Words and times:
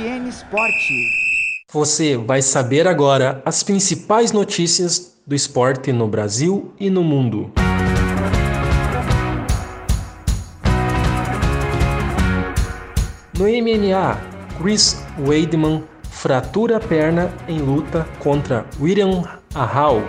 FN 0.00 0.26
Esporte. 0.26 1.10
Você 1.70 2.16
vai 2.16 2.40
saber 2.40 2.88
agora 2.88 3.42
as 3.44 3.62
principais 3.62 4.32
notícias 4.32 5.14
do 5.26 5.34
esporte 5.34 5.92
no 5.92 6.08
Brasil 6.08 6.72
e 6.80 6.88
no 6.88 7.04
mundo. 7.04 7.52
No 13.36 13.44
MMA, 13.44 14.18
Chris 14.58 15.04
Weidman 15.18 15.84
fratura 16.10 16.78
a 16.78 16.80
perna 16.80 17.30
em 17.46 17.58
luta 17.58 18.08
contra 18.20 18.64
William 18.80 19.22
Ahau. 19.54 20.02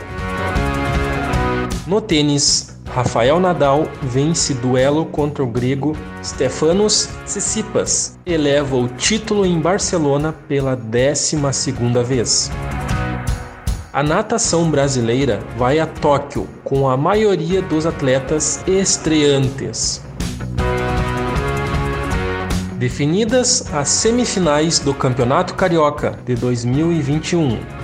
No 1.86 2.00
tênis, 2.00 2.71
Rafael 2.94 3.40
Nadal 3.40 3.88
vence 4.02 4.54
duelo 4.54 5.06
contra 5.06 5.42
o 5.42 5.48
grego 5.48 5.96
Stefanos 6.22 7.08
Tsitsipas, 7.24 8.20
eleva 8.26 8.76
o 8.76 8.90
título 8.90 9.46
em 9.46 9.58
Barcelona 9.62 10.36
pela 10.46 10.76
12ª 10.76 12.04
vez. 12.04 12.52
A 13.94 14.04
natação 14.04 14.70
brasileira 14.70 15.40
vai 15.58 15.80
a 15.80 15.88
Tóquio 15.88 16.46
com 16.66 16.90
a 16.90 16.98
maioria 16.98 17.62
dos 17.62 17.86
atletas 17.86 18.62
estreantes. 18.68 20.02
Definidas 22.74 23.74
as 23.74 23.88
semifinais 23.88 24.80
do 24.80 24.94
Campeonato 24.94 25.54
Carioca 25.54 26.20
de 26.26 26.36
2021. 26.36 27.81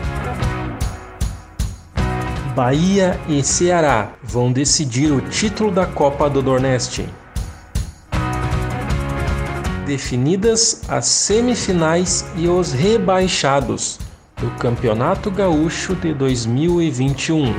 Bahia 2.58 3.20
e 3.30 3.44
Ceará 3.44 4.14
vão 4.24 4.52
decidir 4.52 5.12
o 5.12 5.22
título 5.22 5.70
da 5.70 5.86
Copa 5.86 6.28
do 6.28 6.42
Nordeste. 6.42 7.08
Definidas 9.86 10.82
as 10.90 11.06
semifinais 11.06 12.26
e 12.36 12.48
os 12.48 12.72
rebaixados 12.72 14.00
do 14.38 14.50
Campeonato 14.58 15.30
Gaúcho 15.30 15.94
de 15.94 16.16
2021. 16.16 17.54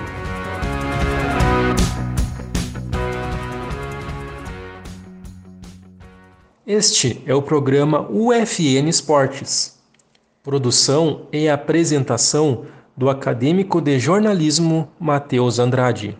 Este 6.66 7.22
é 7.24 7.32
o 7.32 7.40
programa 7.40 8.00
UFN 8.10 8.88
Esportes. 8.88 9.78
Produção 10.42 11.28
e 11.32 11.48
apresentação 11.48 12.66
do 12.98 13.08
acadêmico 13.08 13.80
de 13.80 13.96
jornalismo 13.96 14.88
Matheus 14.98 15.60
Andrade. 15.60 16.18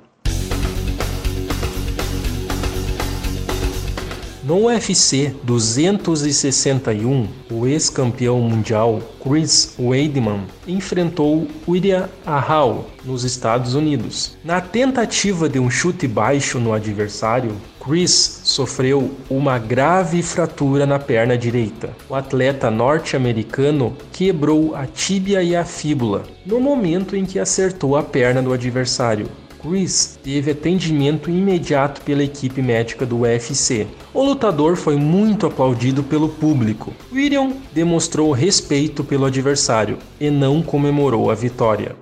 No 4.49 4.65
UFC 4.65 5.35
261, 5.43 7.29
o 7.51 7.67
ex-campeão 7.67 8.41
mundial 8.41 9.03
Chris 9.23 9.75
Weidman 9.79 10.41
enfrentou 10.67 11.47
William 11.69 12.09
Ahau 12.25 12.89
nos 13.05 13.25
Estados 13.25 13.75
Unidos. 13.75 14.39
Na 14.43 14.63
tentativa 14.63 15.51
de 15.51 15.59
um 15.59 15.69
chute 15.69 16.09
baixo 16.09 16.59
no 16.59 16.73
adversário, 16.73 17.55
Chris 17.79 18.41
sofreu 18.43 19.11
uma 19.29 19.59
grave 19.59 20.23
fratura 20.23 20.87
na 20.87 20.99
perna 20.99 21.37
direita. 21.37 21.91
O 22.09 22.15
atleta 22.15 22.71
norte-americano 22.71 23.95
quebrou 24.11 24.75
a 24.75 24.87
tíbia 24.87 25.43
e 25.43 25.55
a 25.55 25.63
fíbula 25.63 26.23
no 26.47 26.59
momento 26.59 27.15
em 27.15 27.27
que 27.27 27.39
acertou 27.39 27.99
a 27.99 28.03
perna 28.03 28.41
do 28.41 28.55
adversário. 28.55 29.29
Chris 29.61 30.19
teve 30.23 30.51
atendimento 30.51 31.31
imediato 31.31 32.01
pela 32.03 32.23
equipe 32.23 32.63
médica 32.63 33.05
do 33.05 33.21
UFC. 33.21 33.87
O 34.15 34.23
lutador 34.23 34.77
foi 34.77 34.97
muito 34.97 35.47
aplaudido 35.47 36.03
pelo 36.03 36.29
público. 36.29 36.93
William 37.13 37.53
demonstrou 37.73 38.33
respeito 38.33 39.03
pelo 39.03 39.25
adversário 39.25 39.99
e 40.21 40.31
não 40.31 40.63
comemorou 40.63 41.31
a 41.31 41.35
vitória. 41.35 41.97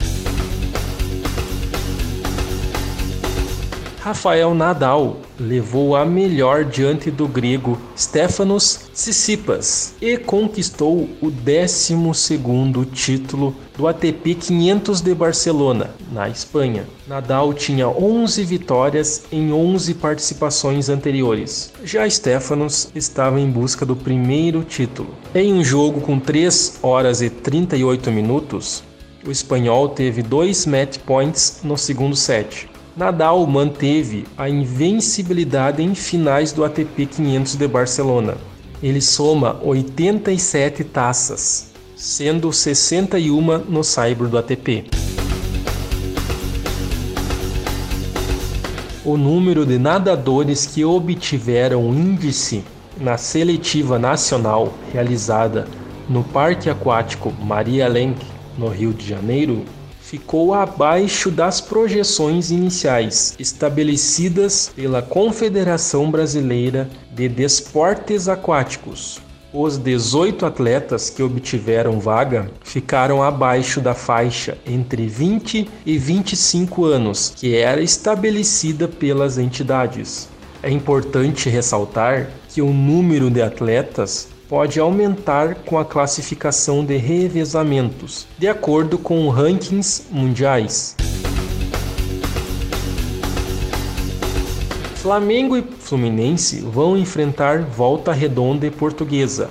Rafael 4.07 4.55
Nadal 4.55 5.17
levou 5.37 5.97
a 5.97 6.05
melhor 6.05 6.65
diante 6.65 7.11
do 7.11 7.27
grego 7.27 7.77
Stefanos 7.99 8.89
Tsitsipas 8.95 9.97
e 10.01 10.17
conquistou 10.17 11.09
o 11.21 11.27
12º 11.27 12.89
título 12.93 13.53
do 13.77 13.89
ATP 13.89 14.37
500 14.37 15.01
de 15.01 15.13
Barcelona, 15.13 15.91
na 16.13 16.29
Espanha. 16.29 16.85
Nadal 17.05 17.53
tinha 17.53 17.89
11 17.89 18.45
vitórias 18.45 19.25
em 19.33 19.53
11 19.53 19.95
participações 19.95 20.89
anteriores. 20.89 21.73
Já 21.83 22.09
Stefanos 22.09 22.89
estava 22.95 23.41
em 23.41 23.51
busca 23.51 23.85
do 23.85 23.97
primeiro 23.97 24.63
título. 24.63 25.17
Em 25.35 25.53
um 25.53 25.65
jogo 25.65 26.01
com 26.01 26.21
3 26.21 26.79
horas 26.81 27.23
e 27.23 27.29
38 27.29 28.13
minutos, 28.13 28.85
o 29.27 29.33
espanhol 29.33 29.89
teve 29.89 30.23
dois 30.23 30.65
match 30.65 30.99
points 30.99 31.59
no 31.65 31.77
segundo 31.77 32.15
set. 32.15 32.69
Nadal 32.97 33.47
manteve 33.47 34.25
a 34.39 34.49
invencibilidade 34.49 35.83
em 35.83 35.95
finais 35.95 36.51
do 36.51 36.65
ATP 36.65 37.05
500 37.05 37.57
de 37.57 37.69
Barcelona. 37.69 38.39
Ele 38.83 39.03
soma 39.03 39.61
87 39.63 40.83
taças, 40.83 41.73
sendo 41.95 42.51
61 42.51 43.59
no 43.69 43.85
Cyber 43.85 44.29
do 44.29 44.39
ATP. 44.39 44.87
O 49.05 49.19
número 49.19 49.67
de 49.67 49.79
nadadores 49.79 50.65
que 50.65 50.83
obtiveram 50.83 51.95
índice 51.95 52.65
na 52.99 53.19
seletiva 53.19 53.99
nacional 53.99 54.73
realizada 54.91 55.69
no 56.09 56.25
Parque 56.25 56.71
Aquático 56.71 57.31
Maria 57.43 57.89
Lenk, 57.89 58.25
no 58.57 58.69
Rio 58.69 58.95
de 58.95 59.07
Janeiro, 59.07 59.67
ficou 60.09 60.55
abaixo 60.55 61.33
das 61.33 61.61
projeções 61.61 62.53
iniciais 62.53 63.35
estabelecidas 63.41 64.71
pela 64.75 65.03
Confederação 65.03 66.13
Brasileira 66.13 66.89
de 67.13 67.29
Desportes 67.29 68.29
Aquáticos. 68.29 69.21
Os 69.53 69.77
18 69.77 70.47
atletas 70.47 71.11
que 71.11 71.25
obtiveram 71.25 71.99
vaga 71.99 72.49
ficaram 72.63 73.21
abaixo 73.21 73.81
da 73.81 73.95
faixa 73.95 74.57
entre 74.65 75.09
20 75.09 75.69
e 75.85 75.99
25 75.99 76.85
anos, 76.85 77.33
que 77.35 77.57
era 77.57 77.83
estabelecida 77.83 78.87
pelas 78.87 79.39
entidades. 79.39 80.29
É 80.63 80.71
importante 80.71 81.49
ressaltar 81.49 82.29
que 82.49 82.63
o 82.63 82.73
número 82.73 83.29
de 83.29 83.43
atletas 83.43 84.29
pode 84.49 84.79
aumentar 84.79 85.57
com 85.57 85.79
a 85.79 85.85
classificação 85.85 86.85
de 86.85 86.97
revezamentos, 86.97 88.27
de 88.39 88.47
acordo 88.49 88.97
com 88.97 89.29
rankings 89.29 90.07
mundiais. 90.11 90.97
Flamengo 94.97 95.57
e 95.57 95.63
Fluminense 95.63 96.61
vão 96.61 96.97
enfrentar 96.97 97.63
Volta 97.63 98.13
Redonda 98.13 98.67
e 98.67 98.71
Portuguesa 98.71 99.51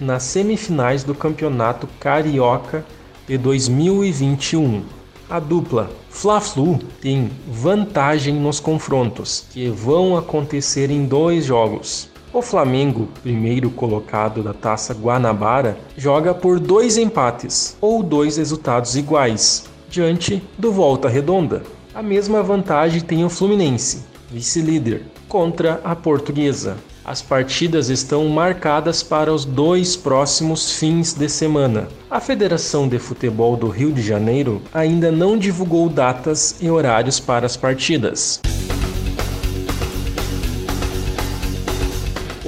nas 0.00 0.22
semifinais 0.24 1.02
do 1.02 1.14
Campeonato 1.14 1.88
Carioca 1.98 2.84
de 3.26 3.36
2021. 3.36 4.82
A 5.28 5.38
dupla 5.38 5.90
Fla-Flu 6.08 6.78
tem 7.00 7.30
vantagem 7.46 8.34
nos 8.34 8.60
confrontos, 8.60 9.44
que 9.52 9.68
vão 9.68 10.16
acontecer 10.16 10.90
em 10.90 11.04
dois 11.04 11.44
jogos. 11.44 12.07
O 12.30 12.42
Flamengo, 12.42 13.08
primeiro 13.22 13.70
colocado 13.70 14.42
da 14.42 14.52
Taça 14.52 14.92
Guanabara, 14.92 15.78
joga 15.96 16.34
por 16.34 16.60
dois 16.60 16.98
empates 16.98 17.74
ou 17.80 18.02
dois 18.02 18.36
resultados 18.36 18.96
iguais, 18.96 19.64
diante 19.88 20.42
do 20.58 20.70
Volta 20.70 21.08
Redonda. 21.08 21.62
A 21.94 22.02
mesma 22.02 22.42
vantagem 22.42 23.00
tem 23.00 23.24
o 23.24 23.30
Fluminense, 23.30 24.04
vice-líder, 24.30 25.06
contra 25.26 25.80
a 25.82 25.96
Portuguesa. 25.96 26.76
As 27.02 27.22
partidas 27.22 27.88
estão 27.88 28.28
marcadas 28.28 29.02
para 29.02 29.32
os 29.32 29.46
dois 29.46 29.96
próximos 29.96 30.72
fins 30.72 31.14
de 31.14 31.30
semana. 31.30 31.88
A 32.10 32.20
Federação 32.20 32.86
de 32.86 32.98
Futebol 32.98 33.56
do 33.56 33.68
Rio 33.68 33.90
de 33.90 34.02
Janeiro 34.02 34.60
ainda 34.74 35.10
não 35.10 35.38
divulgou 35.38 35.88
datas 35.88 36.56
e 36.60 36.70
horários 36.70 37.18
para 37.18 37.46
as 37.46 37.56
partidas. 37.56 38.38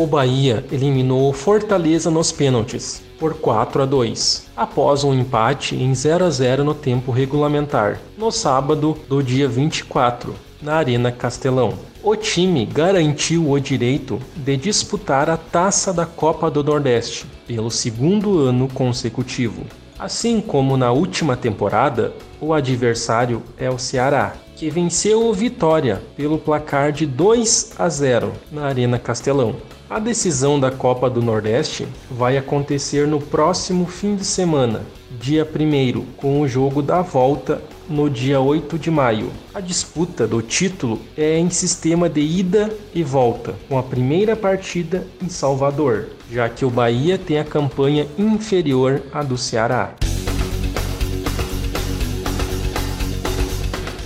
O 0.03 0.07
Bahia 0.07 0.65
eliminou 0.73 1.29
o 1.29 1.33
Fortaleza 1.35 2.11
nos 2.11 2.33
pênaltis 2.33 3.03
por 3.19 3.35
4 3.35 3.83
a 3.83 3.85
2, 3.85 4.47
após 4.57 5.05
um 5.05 5.13
empate 5.13 5.77
em 5.77 5.95
0 5.95 6.25
a 6.25 6.31
0 6.31 6.65
no 6.65 6.73
tempo 6.73 7.13
regulamentar, 7.13 8.01
no 8.17 8.31
sábado 8.31 8.97
do 9.11 9.23
dia 9.23 9.47
24, 9.47 10.35
na 10.63 10.77
Arena 10.77 11.13
Castelão. 11.13 11.75
O 12.03 12.17
time 12.17 12.65
garantiu 12.65 13.51
o 13.51 13.61
direito 13.61 14.19
de 14.35 14.57
disputar 14.57 15.29
a 15.29 15.37
taça 15.37 15.93
da 15.93 16.07
Copa 16.07 16.51
do 16.51 16.65
Nordeste 16.65 17.27
pelo 17.47 17.71
segundo 17.71 18.39
ano 18.39 18.69
consecutivo. 18.69 19.67
Assim 19.99 20.41
como 20.41 20.79
na 20.79 20.91
última 20.91 21.37
temporada, 21.37 22.15
o 22.41 22.55
adversário 22.55 23.43
é 23.59 23.69
o 23.69 23.79
Ceará, 23.79 24.33
que 24.57 24.71
venceu 24.71 25.27
o 25.27 25.35
Vitória 25.35 26.01
pelo 26.17 26.39
placar 26.39 26.91
de 26.91 27.05
2 27.05 27.73
a 27.79 27.87
0 27.87 28.33
na 28.51 28.65
Arena 28.65 28.99
Castelão. 28.99 29.57
A 29.91 29.99
decisão 29.99 30.61
da 30.61 30.71
Copa 30.71 31.11
do 31.11 31.21
Nordeste 31.21 31.85
vai 32.09 32.39
acontecer 32.39 33.09
no 33.09 33.21
próximo 33.21 33.87
fim 33.87 34.15
de 34.15 34.25
semana, 34.25 34.83
dia 35.19 35.45
1, 35.45 36.13
com 36.17 36.41
o 36.41 36.47
jogo 36.47 36.81
da 36.81 37.03
volta 37.03 37.61
no 37.89 38.09
dia 38.09 38.41
8 38.41 38.79
de 38.79 38.89
maio. 38.89 39.33
A 39.53 39.59
disputa 39.59 40.29
do 40.29 40.41
título 40.41 41.01
é 41.17 41.37
em 41.37 41.51
sistema 41.51 42.09
de 42.09 42.21
ida 42.21 42.73
e 42.95 43.03
volta, 43.03 43.57
com 43.69 43.77
a 43.77 43.83
primeira 43.83 44.37
partida 44.37 45.05
em 45.21 45.29
Salvador, 45.29 46.11
já 46.31 46.49
que 46.49 46.65
o 46.65 46.71
Bahia 46.71 47.19
tem 47.19 47.41
a 47.41 47.45
campanha 47.45 48.07
inferior 48.17 49.03
à 49.13 49.25
do 49.25 49.37
Ceará. 49.37 49.95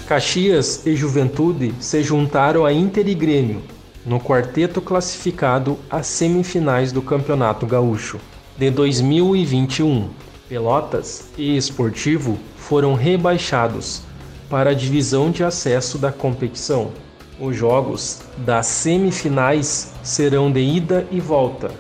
Caxias 0.09 0.87
e 0.87 0.97
Juventude 0.97 1.75
se 1.79 2.03
juntaram 2.03 2.65
a 2.65 2.73
Inter 2.73 3.07
e 3.07 3.15
Grêmio 3.15 3.74
no 4.05 4.21
quarteto 4.21 4.81
classificado 4.81 5.79
às 5.91 6.07
semifinais 6.07 6.93
do 6.93 7.01
Campeonato 7.01 7.67
Gaúcho 7.67 8.21
de 8.57 8.71
2021. 8.71 10.11
Pelotas 10.49 11.31
e 11.39 11.57
Esportivo 11.57 12.39
foram 12.57 12.95
rebaixados 12.95 14.03
para 14.51 14.71
a 14.71 14.75
divisão 14.75 15.31
de 15.31 15.43
acesso 15.43 15.99
da 15.99 16.13
competição. 16.13 16.93
Os 17.41 17.57
jogos 17.57 18.21
das 18.39 18.67
semifinais 18.67 19.93
serão 20.03 20.53
de 20.53 20.61
ida 20.61 21.07
e 21.11 21.19
volta. 21.19 21.71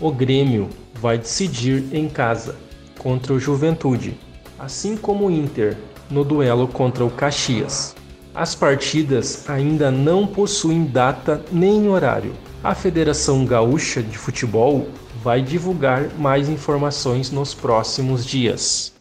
O 0.00 0.12
Grêmio 0.12 0.68
vai 0.94 1.18
decidir 1.18 1.84
em 1.92 2.08
casa 2.08 2.56
contra 2.98 3.32
o 3.32 3.40
Juventude, 3.40 4.16
assim 4.58 4.96
como 4.96 5.26
o 5.26 5.30
Inter 5.30 5.76
no 6.10 6.24
duelo 6.24 6.68
contra 6.68 7.04
o 7.04 7.10
Caxias. 7.10 7.96
As 8.34 8.54
partidas 8.54 9.48
ainda 9.48 9.90
não 9.90 10.24
possuem 10.24 10.84
data 10.84 11.44
nem 11.50 11.88
horário. 11.88 12.32
A 12.62 12.74
Federação 12.76 13.44
Gaúcha 13.44 14.02
de 14.02 14.16
Futebol 14.16 14.88
vai 15.22 15.42
divulgar 15.42 16.08
mais 16.16 16.48
informações 16.48 17.32
nos 17.32 17.54
próximos 17.54 18.24
dias. 18.24 18.92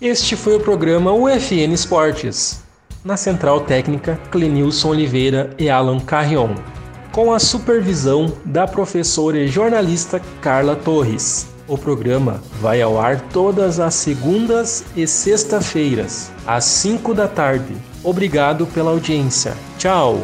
Este 0.00 0.36
foi 0.36 0.54
o 0.56 0.60
programa 0.60 1.12
UFN 1.12 1.72
Esportes. 1.72 2.62
Na 3.04 3.16
central 3.16 3.62
técnica, 3.62 4.16
Clenilson 4.30 4.90
Oliveira 4.90 5.50
e 5.58 5.68
Alan 5.68 5.98
Carrion, 5.98 6.54
com 7.10 7.32
a 7.32 7.40
supervisão 7.40 8.32
da 8.44 8.64
professora 8.66 9.38
e 9.38 9.48
jornalista 9.48 10.22
Carla 10.40 10.76
Torres. 10.76 11.57
O 11.68 11.76
programa 11.76 12.42
vai 12.62 12.80
ao 12.80 12.98
ar 12.98 13.20
todas 13.30 13.78
as 13.78 13.92
segundas 13.92 14.82
e 14.96 15.06
sexta-feiras, 15.06 16.32
às 16.46 16.64
5 16.64 17.12
da 17.12 17.28
tarde. 17.28 17.76
Obrigado 18.02 18.66
pela 18.66 18.90
audiência. 18.90 19.52
Tchau! 19.76 20.18